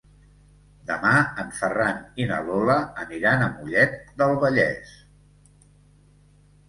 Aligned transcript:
Demà 0.91 1.11
en 1.43 1.51
Ferran 1.57 1.99
i 2.23 2.27
na 2.33 2.39
Lola 2.47 2.77
aniran 3.03 3.43
a 3.43 3.51
Mollet 3.59 3.97
del 4.23 4.35
Vallès. 4.45 4.99